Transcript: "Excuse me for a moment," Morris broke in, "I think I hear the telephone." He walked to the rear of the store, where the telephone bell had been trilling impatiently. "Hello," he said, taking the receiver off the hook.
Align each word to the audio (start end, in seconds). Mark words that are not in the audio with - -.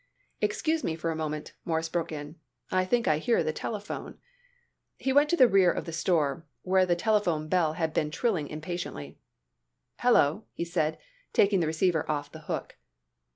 "Excuse 0.41 0.83
me 0.83 0.95
for 0.95 1.11
a 1.11 1.15
moment," 1.15 1.53
Morris 1.63 1.87
broke 1.87 2.11
in, 2.11 2.35
"I 2.71 2.85
think 2.85 3.07
I 3.07 3.19
hear 3.19 3.43
the 3.43 3.53
telephone." 3.53 4.17
He 4.97 5.13
walked 5.13 5.29
to 5.29 5.35
the 5.37 5.47
rear 5.47 5.71
of 5.71 5.85
the 5.85 5.93
store, 5.93 6.43
where 6.63 6.87
the 6.87 6.95
telephone 6.95 7.47
bell 7.47 7.73
had 7.73 7.93
been 7.93 8.09
trilling 8.09 8.47
impatiently. 8.47 9.19
"Hello," 9.99 10.45
he 10.53 10.65
said, 10.65 10.97
taking 11.33 11.59
the 11.59 11.67
receiver 11.67 12.09
off 12.09 12.31
the 12.31 12.39
hook. 12.49 12.77